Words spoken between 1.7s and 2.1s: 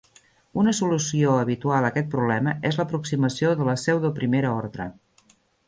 a aquest